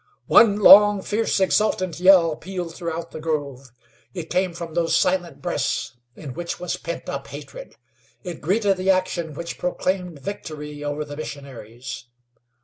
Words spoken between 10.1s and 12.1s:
victory over the missionaries.